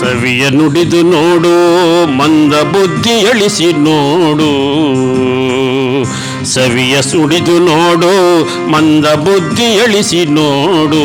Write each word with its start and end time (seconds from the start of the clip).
ಸವಿಯ 0.00 0.48
ನುಡಿದು 0.48 1.02
ನೋಡು, 1.02 2.06
ಮಂದ 2.06 2.54
ಬುದ್ಧಿ 2.54 3.10
ಎಳಿಸಿ 3.10 3.72
ನೋಡು. 3.72 4.50
ಸವಿಯ 6.44 7.02
ಸುಡಿದು 7.02 7.58
ನೋಡು, 7.58 8.44
ಮಂದ 8.68 9.06
ಬುದ್ಧಿ 9.06 9.64
ಎಳಿಸಿ 9.64 10.24
ನೋಡು. 10.24 11.04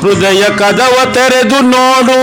ಹೃದಯ 0.00 0.42
ಕದವ 0.42 1.12
ತೆರೆದು 1.12 1.60
ನೋಡು. 1.60 2.18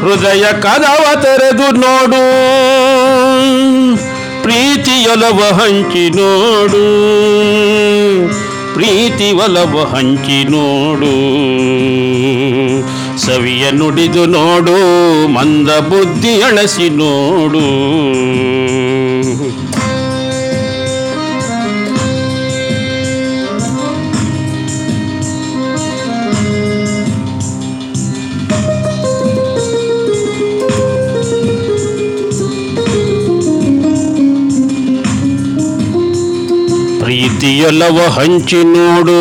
ಹೃದಯ 0.00 0.42
ಕದವ 0.52 1.22
ತೆರೆದು 1.22 1.76
ನೋಡು. 1.76 2.22
ಪ್ರೀತಿಯೊಲವ 5.10 5.52
ಹಂಚಿ 5.52 6.10
ನೋಡು. 6.10 6.82
ಪ್ರೀತಿ 8.74 9.32
ಒಲವ 9.32 9.94
ಹಂಚಿ 9.94 10.44
ನೋಡು. 10.44 11.12
ಸವಿಯ 13.18 13.70
ನುಡಿದು 13.70 14.26
ನೋಡು 14.26 14.76
ಮಂದ 15.28 15.70
ಬುದ್ಧಿ 15.70 16.40
ಅಣಸಿ 16.40 16.88
ನೋಡು. 16.88 17.64
ಪ್ರೀತಿಯೊಲವ 37.00 38.10
ಹಂಚಿ 38.10 38.56
ನೋಡು. 38.56 39.20